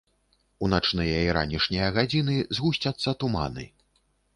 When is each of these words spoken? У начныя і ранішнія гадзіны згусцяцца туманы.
У 0.67 0.69
начныя 0.73 1.19
і 1.27 1.29
ранішнія 1.39 1.93
гадзіны 2.01 2.41
згусцяцца 2.61 3.19
туманы. 3.23 3.73